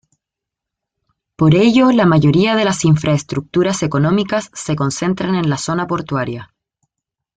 Por 1.35 1.53
ello 1.53 1.91
la 1.91 2.07
mayoría 2.07 2.55
de 2.55 2.65
las 2.65 2.85
infraestructuras 2.85 3.83
económicas 3.83 4.49
se 4.51 4.75
concentran 4.75 5.35
en 5.35 5.47
la 5.47 5.59
zona 5.59 5.85
portuaria. 5.85 6.55